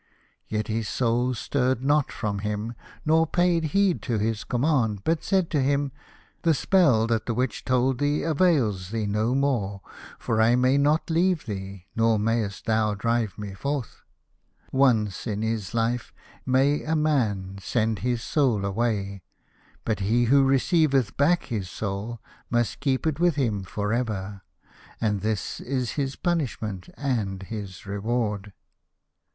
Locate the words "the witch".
7.27-7.63